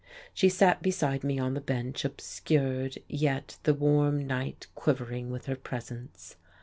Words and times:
She 0.33 0.49
sat 0.49 0.81
beside 0.81 1.23
me 1.23 1.37
on 1.37 1.53
the 1.53 1.61
bench, 1.61 2.05
obscured, 2.05 2.97
yet 3.07 3.59
the 3.61 3.75
warm 3.75 4.25
night 4.25 4.65
quivered 4.73 5.29
with 5.29 5.45
her 5.45 5.55
presence. 5.55 6.37